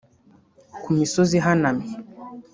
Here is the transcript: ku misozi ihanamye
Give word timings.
ku 0.81 0.87
misozi 0.97 1.33
ihanamye 1.39 1.91